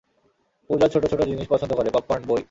[0.69, 2.39] পূজা ছোট ছোট জিনিস পছন্দ করে, পপকর্ন, বই।